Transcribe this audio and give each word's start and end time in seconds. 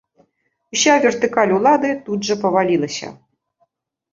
Уся 0.75 0.95
вертыкаль 1.03 1.53
улады 1.57 1.91
тут 2.07 2.19
жа 2.31 2.35
павалілася. 2.45 3.07